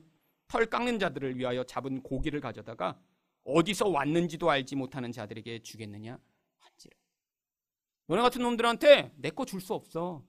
[0.49, 2.99] 털 깎는 자들을 위하여 잡은 고기를 가져다가
[3.45, 6.19] 어디서 왔는지도 알지 못하는 자들에게 주겠느냐
[6.59, 6.97] 한지라.
[8.07, 10.25] 너네 같은 놈들한테 내 거 줄 수 없어.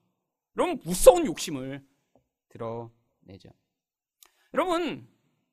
[0.56, 1.86] 여러분 무서운 욕심을
[2.50, 3.50] 드러내죠.
[4.54, 5.08] 여러분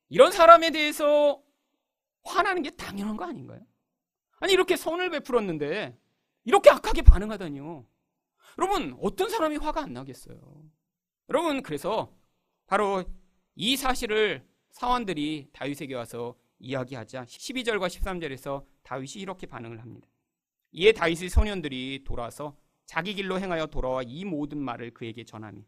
[0.08, 1.42] 이런 사람에 대해서
[2.24, 3.60] 화나는 게 당연한 거 아닌가요?
[4.40, 5.98] 아니 이렇게 선을 베풀었는데
[6.44, 7.86] 이렇게 악하게 반응하다니요.
[8.58, 10.38] 여러분 어떤 사람이 화가 안 나겠어요?
[11.28, 12.14] 여러분 그래서
[12.66, 13.04] 바로
[13.54, 20.08] 이 사실을 사원들이 다윗에게 와서 이야기하자 12절과 13절에서 다윗이 이렇게 반응을 합니다.
[20.72, 25.66] 이에 다윗의 소년들이 돌아서 자기 길로 행하여 돌아와 이 모든 말을 그에게 전하니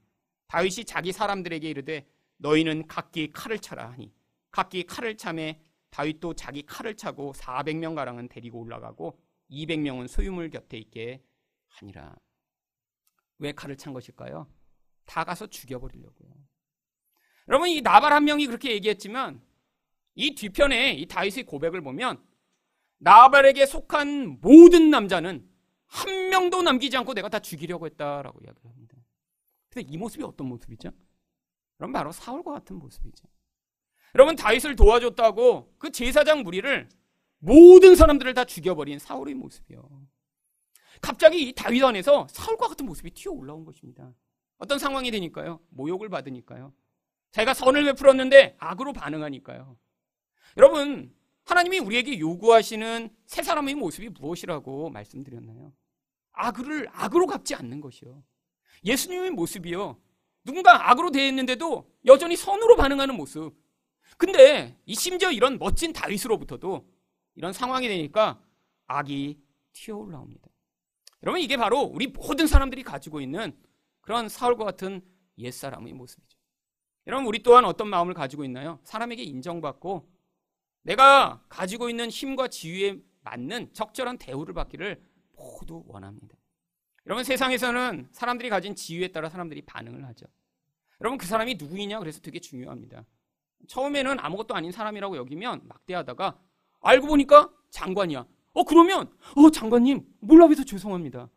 [0.48, 2.06] 다윗이 자기 사람들에게 이르되
[2.38, 4.12] 너희는 각기 칼을 차라 하니
[4.50, 9.18] 각기 칼을 차매 다윗도 자기 칼을 차고 400명 가량은 데리고 올라가고
[9.50, 11.22] 200명은 소유물 곁에 있게
[11.68, 12.16] 하니라.
[13.38, 14.46] 왜 칼을 찬 것일까요?
[15.04, 16.30] 다 가서 죽여버리려고요.
[17.48, 19.40] 여러분 이 나발 한 명이 그렇게 얘기했지만
[20.14, 22.22] 이 뒤편에 이 다윗의 고백을 보면
[22.98, 25.48] 나발에게 속한 모든 남자는
[25.86, 28.96] 한 명도 남기지 않고 내가 다 죽이려고 했다라고 이야기를 합니다.
[29.68, 30.90] 근데 이 모습이 어떤 모습이죠?
[31.76, 33.26] 그럼 바로 사울과 같은 모습이죠.
[34.14, 36.88] 여러분 다윗을 도와줬다고 그 제사장 무리를
[37.38, 40.06] 모든 사람들을 다 죽여버린 사울의 모습이요.
[41.02, 44.14] 갑자기 이 다윗 안에서 사울과 같은 모습이 튀어 올라온 것입니다.
[44.56, 45.60] 어떤 상황이 되니까요?
[45.68, 46.72] 모욕을 받으니까요.
[47.36, 49.76] 자기가 선을 베풀었는데 악으로 반응하니까요.
[50.56, 55.70] 여러분, 하나님이 우리에게 요구하시는 새 사람의 모습이 무엇이라고 말씀드렸나요?
[56.32, 58.24] 악을 악으로 갚지 않는 것이요.
[58.86, 60.00] 예수님의 모습이요.
[60.44, 63.52] 누군가 악으로 대했는데도 여전히 선으로 반응하는 모습.
[64.16, 66.88] 근데 이 심지어 이런 멋진 다윗으로부터도
[67.34, 68.40] 이런 상황이 되니까
[68.86, 69.38] 악이
[69.74, 70.48] 튀어 올라옵니다.
[71.22, 73.54] 여러분 이게 바로 우리 모든 사람들이 가지고 있는
[74.00, 75.02] 그런 사울과 같은
[75.36, 76.35] 옛사람의 모습이죠.
[77.06, 78.80] 여러분 우리 또한 어떤 마음을 가지고 있나요?
[78.82, 80.08] 사람에게 인정받고
[80.82, 85.00] 내가 가지고 있는 힘과 지위에 맞는 적절한 대우를 받기를
[85.36, 86.36] 모두 원합니다.
[87.06, 90.26] 여러분 세상에서는 사람들이 가진 지위에 따라 사람들이 반응을 하죠.
[91.00, 93.04] 여러분 그 사람이 누구이냐 그래서 되게 중요합니다.
[93.68, 96.38] 처음에는 아무것도 아닌 사람이라고 여기면 막대하다가
[96.80, 98.26] 알고 보니까 장관이야.
[98.52, 101.28] 어 그러면 어 장관님 몰라봬서 죄송합니다.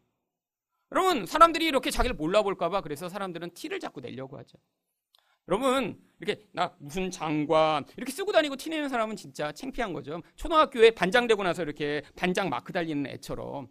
[0.91, 4.57] 여러분 사람들이 이렇게 자기를 몰라볼까봐 그래서 사람들은 티를 자꾸 내려고 하죠.
[5.49, 10.21] 여러분 이렇게 나 무슨 장관 이렇게 쓰고 다니고 티내는 사람은 진짜 창피한 거죠.
[10.35, 13.67] 초등학교에 반장 되고 나서 이렇게 반장 마크 달리는 애처럼.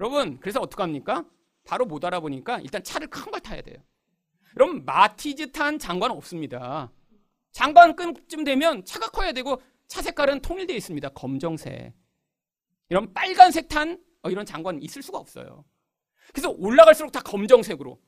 [0.00, 1.24] 여러분 그래서 어떡합니까?
[1.64, 3.76] 바로 못 알아보니까 일단 차를 큰 걸 타야 돼요.
[4.58, 6.90] 여러분 마티즈 탄 장관 없습니다.
[7.52, 11.08] 장관급쯤 되면 차가 커야 되고 차 색깔은 통일되어 있습니다.
[11.10, 11.94] 검정색.
[12.88, 15.64] 이런 빨간색 탄 어, 이런 장관 있을 수가 없어요.
[16.32, 18.00] 그래서 올라갈수록 다 검정색으로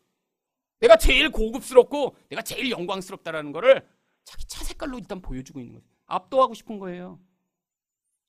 [0.81, 3.87] 내가 제일 고급스럽고 내가 제일 영광스럽다라는 거를
[4.25, 5.87] 자기 차 색깔로 일단 보여주고 있는 거죠.
[6.07, 7.19] 압도하고 싶은 거예요.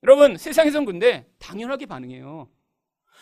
[0.03, 2.49] 여러분 세상에선 근데 당연하게 반응해요.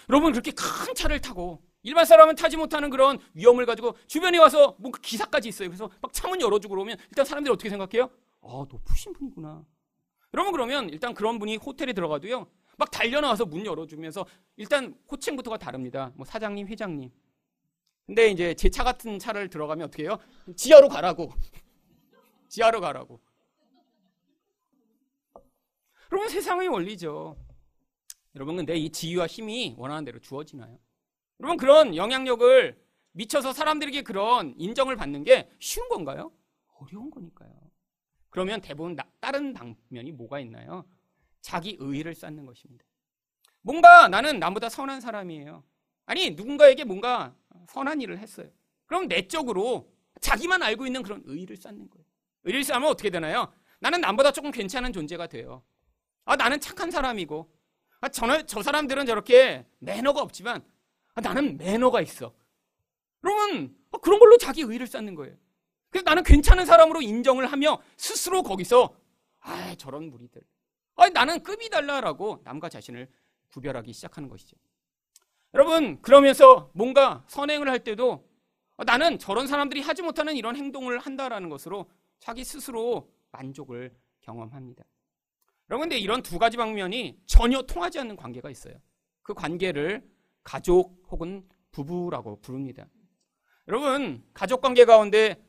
[0.10, 5.00] 여러분 그렇게 큰 차를 타고 일반 사람은 타지 못하는 그런 위험을 가지고 주변에 와서 뭔가
[5.02, 5.70] 기사까지 있어요.
[5.70, 8.10] 그래서 막 창문 열어주고 그러면 일단 사람들이 어떻게 생각해요?
[8.42, 9.64] 아 높으신 분이구나.
[10.34, 12.48] 여러분 그러면 일단 그런 분이 호텔에 들어가도요.
[12.78, 16.12] 막 달려나와서 문 열어주면서 일단 호칭부터가 다릅니다.
[16.16, 17.10] 뭐 사장님, 회장님.
[18.08, 20.18] 근데 이제 제 차 같은 차를 들어가면 어떻게 해요?
[20.56, 21.34] 지하로 가라고.
[22.48, 23.20] 지하로 가라고.
[26.12, 27.36] 여러분 세상의 원리죠.
[28.36, 30.80] 여러분 근데 이 지위와 힘이 원하는 대로 주어지나요?
[31.42, 36.32] 여러분 그런 영향력을 미쳐서 사람들에게 그런 인정을 받는 게 쉬운 건가요?
[36.80, 37.52] 어려운 거니까요.
[38.30, 40.86] 그러면 대부분 나, 다른 방면이 뭐가 있나요?
[41.42, 42.86] 자기 의의를 쌓는 것입니다.
[43.62, 45.64] 뭔가 나는 남보다 선한 사람이에요.
[46.06, 47.36] 아니 누군가에게 뭔가
[47.70, 48.50] 선한 일을 했어요.
[48.86, 49.92] 그럼 내적으로
[50.22, 52.06] 자기만 알고 있는 그런 의의를 쌓는 거예요.
[52.44, 53.54] 의의를 쌓으면 어떻게 되나요?
[53.80, 55.64] 나는 남보다 조금 괜찮은 존재가 돼요.
[56.26, 57.52] 아 나는 착한 사람이고
[58.02, 60.64] 아, 저, 저 사람들은 저렇게 매너가 없지만
[61.16, 62.34] 아, 나는 매너가 있어.
[63.22, 65.36] 그러면 아, 그런 걸로 자기 의의를 쌓는 거예요.
[65.90, 68.96] 그래서 나는 괜찮은 사람으로 인정을 하며 스스로 거기서
[69.40, 70.42] 아 저런 무리들.
[70.96, 73.10] 아 나는 급이 달라라고 남과 자신을
[73.50, 74.58] 구별하기 시작하는 것이죠.
[75.54, 78.28] 여러분 그러면서 뭔가 선행을 할 때도
[78.78, 84.84] 아, 나는 저런 사람들이 하지 못하는 이런 행동을 한다라는 것으로 자기 스스로 만족을 경험합니다.
[85.70, 88.76] 여러분 근데 이런 두 가지 방면이 전혀 통하지 않는 관계가 있어요.
[89.24, 90.08] 그 관계를
[90.44, 92.88] 가족 혹은 부부라고 부릅니다.
[93.68, 95.44] 여러분 가족 관계 가운데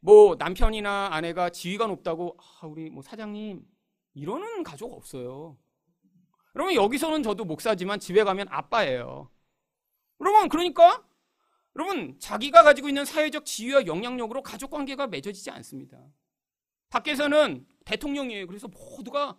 [0.00, 3.62] 뭐 남편이나 아내가 지위가 높다고 아, 우리 뭐 사장님
[4.14, 5.56] 이러는 가족 없어요.
[6.56, 9.30] 여러분 여기서는 저도 목사지만 집에 가면 아빠예요.
[10.20, 11.04] 여러분 그러니까
[11.76, 15.98] 여러분 자기가 가지고 있는 사회적 지위와 영향력으로 가족 관계가 맺어지지 않습니다.
[16.90, 18.46] 밖에서는 대통령이에요.
[18.46, 19.38] 그래서 모두가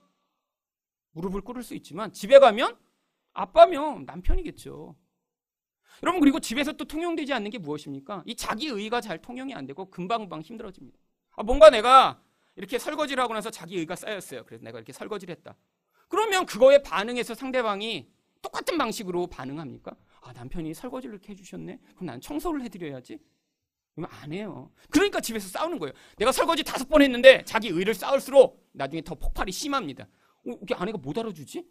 [1.11, 2.77] 무릎을 꿇을 수 있지만 집에 가면
[3.33, 4.95] 아빠면 남편이겠죠.
[6.03, 8.23] 여러분 그리고 집에서 또 통용되지 않는 게 무엇입니까?
[8.25, 10.97] 이 자기 의가 잘 통용이 안 되고 금방금방 힘들어집니다.
[11.35, 12.21] 아, 뭔가 내가
[12.55, 14.45] 이렇게 설거지를 하고 나서 자기 의가 쌓였어요.
[14.45, 15.55] 그래서 내가 이렇게 설거지를 했다.
[16.07, 18.09] 그러면 그거에 반응해서 상대방이
[18.41, 19.95] 똑같은 방식으로 반응합니까?
[20.21, 21.79] 아, 남편이 설거지를 이렇게 해주셨네?
[21.95, 23.19] 그럼 난 청소를 해드려야지?
[23.93, 24.71] 그러면 안 해요.
[24.89, 25.93] 그러니까 집에서 싸우는 거예요.
[26.17, 30.07] 내가 설거지 다섯 번 했는데 자기 의를 쌓을수록 나중에 더 폭발이 심합니다.
[30.47, 31.65] 어, 이게 아내가 못 알아주지?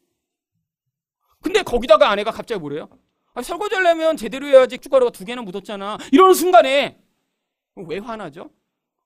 [1.40, 2.88] 근데 거기다가 아내가 갑자기 뭐래요?
[3.32, 5.96] 아, 설거지 하려면 제대로 해야지 쭈가루가 두 개나 묻었잖아.
[6.12, 7.00] 이러는 순간에
[7.76, 8.50] 왜 화나죠?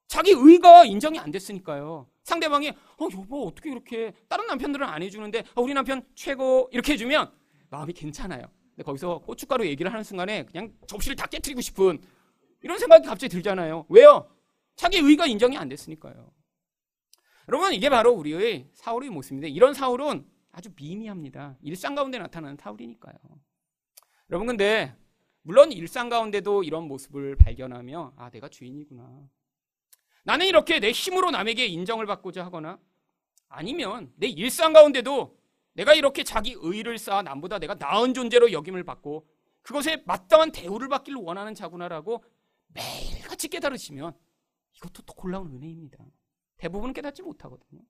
[0.09, 2.09] 자기 의가 인정이 안 됐으니까요.
[2.25, 7.31] 상대방이 어 여보 어떻게 이렇게 다른 남편들은 안 해주는데 아, 우리 남편 최고 이렇게 해주면
[7.69, 8.47] 마음이 괜찮아요.
[8.75, 12.01] 근데 거기서 고춧가루 얘기를 하는 순간에 그냥 접시를 다 깨뜨리고 싶은
[12.63, 13.87] 이런 생각이 갑자기 들잖아요.
[13.89, 14.29] 왜요?
[14.75, 16.33] 자기 의가 인정이 안 됐으니까요.
[17.49, 21.57] 여러분 이게 바로 우리의 사울의 모습인데 이런 사울은 아주 미미합니다.
[21.63, 23.15] 일상 가운데 나타나는 사울이니까요.
[24.31, 24.97] 여러분 근데
[25.43, 29.29] 물론 일상 가운데도 이런 모습을 발견하며 아 내가 주인이구나.
[30.25, 32.81] 나는 이렇게 내 힘으로 남에게 인정을 받고자 하거나
[33.49, 35.39] 아니면 내 일상 가운데도
[35.75, 39.29] 내가 이렇게 자기 의를 쌓아 남보다 내가 나은 존재로 여김을 받고
[39.63, 42.25] 그것에 마땅한 대우를 받기를 원하는 자구나라고
[42.69, 44.13] 매일같이 깨달으시면
[44.77, 45.99] 이것도 또 골라온 은혜입니다.
[46.57, 47.81] 대부분은 깨닫지 못하거든요.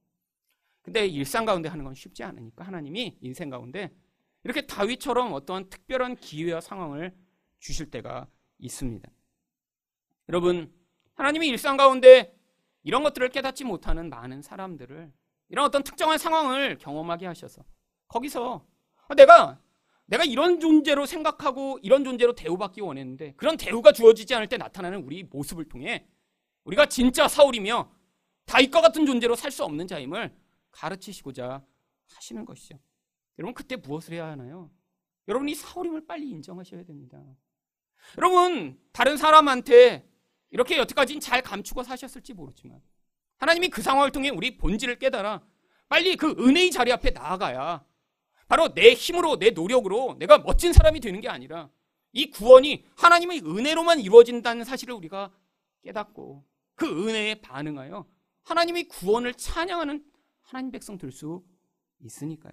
[0.83, 3.95] 근데 일상 가운데 하는 건 쉽지 않으니까 하나님이 인생 가운데
[4.45, 7.17] 이렇게 다윗처럼 어떠한 특별한 기회와 상황을
[7.59, 9.11] 주실 때가 있습니다.
[10.29, 10.73] 여러분,
[11.15, 12.37] 하나님이 일상 가운데
[12.83, 15.13] 이런 것들을 깨닫지 못하는 많은 사람들을
[15.49, 17.65] 이런 어떤 특정한 상황을 경험하게 하셔서
[18.15, 18.65] 거기서
[19.17, 19.61] 내가
[20.07, 25.25] 내가 이런 존재로 생각하고 이런 존재로 대우받기 원했는데 그런 대우가 주어지지 않을 때 나타나는 우리
[25.25, 26.07] 모습을 통해
[26.65, 27.91] 우리가 진짜 사울이며
[28.45, 30.35] 다윗과 같은 존재로 살 수 없는 자임을
[30.71, 31.65] 가르치시고자
[32.15, 32.79] 하시는 것이죠.
[33.39, 34.71] 여러분 그때 무엇을 해야 하나요?
[35.27, 37.21] 여러분 이 사울임을 빨리 인정하셔야 됩니다.
[38.19, 40.09] 여러분 다른 사람한테
[40.51, 42.81] 이렇게 여태까지는 잘 감추고 사셨을지 모르지만
[43.39, 45.43] 하나님이 그 상황을 통해 우리 본질을 깨달아
[45.89, 47.85] 빨리 그 은혜의 자리 앞에 나아가야
[48.47, 51.71] 바로 내 힘으로 내 노력으로 내가 멋진 사람이 되는 게 아니라
[52.13, 55.33] 이 구원이 하나님의 은혜로만 이루어진다는 사실을 우리가
[55.83, 58.07] 깨닫고 그 은혜에 반응하여
[58.45, 60.05] 하나님의 구원을 찬양하는
[60.43, 61.43] 하나님 백성 될 수
[62.01, 62.53] 있으니까요.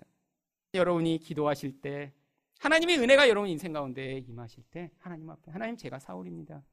[0.73, 2.13] 여러분이 기도하실 때
[2.59, 6.63] 하나님의 은혜가 여러분 인생 가운데 임하실 때 하나님 앞에 하나님 제가 사울입니다.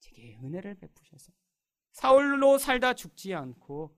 [0.00, 1.32] 제게 은혜를 베푸셔서
[1.92, 3.96] 사울로 살다 죽지 않고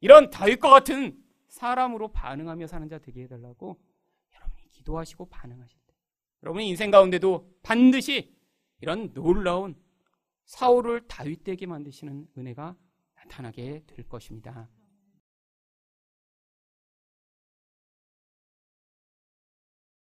[0.00, 3.80] 이런 다윗과 같은 사람으로 반응하며 사는 자 되게 해달라고
[4.84, 5.94] 기도하시고 반응하실 때
[6.42, 8.36] 여러분의 인생 가운데도 반드시
[8.80, 9.74] 이런 놀라운
[10.44, 12.76] 사울을 다윗되게 만드시는 은혜가
[13.16, 14.68] 나타나게 될 것입니다.